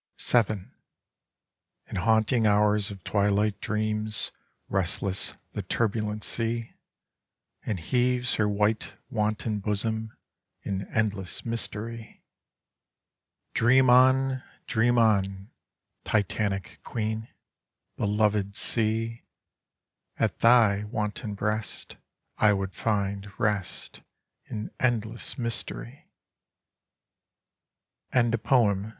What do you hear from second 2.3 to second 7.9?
hours of twilight dreams restless the turbulent sea, and